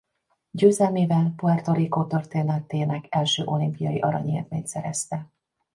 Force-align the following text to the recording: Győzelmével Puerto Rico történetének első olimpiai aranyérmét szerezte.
Győzelmével 0.51 1.33
Puerto 1.35 1.73
Rico 1.73 2.05
történetének 2.07 3.05
első 3.09 3.43
olimpiai 3.45 3.99
aranyérmét 3.99 4.67
szerezte. 4.67 5.29